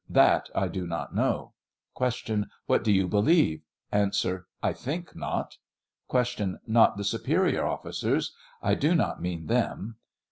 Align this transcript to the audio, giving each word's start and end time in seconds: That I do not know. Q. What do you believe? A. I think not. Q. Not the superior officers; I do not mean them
That 0.09 0.49
I 0.55 0.67
do 0.67 0.87
not 0.87 1.13
know. 1.13 1.53
Q. 1.95 2.45
What 2.65 2.83
do 2.83 2.91
you 2.91 3.07
believe? 3.07 3.61
A. 3.93 4.09
I 4.63 4.73
think 4.73 5.15
not. 5.15 5.57
Q. 6.09 6.57
Not 6.65 6.97
the 6.97 7.03
superior 7.03 7.67
officers; 7.67 8.35
I 8.63 8.73
do 8.73 8.95
not 8.95 9.21
mean 9.21 9.45
them 9.45 9.97